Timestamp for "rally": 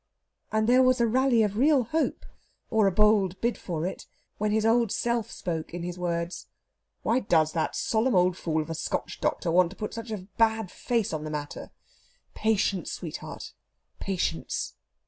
1.05-1.43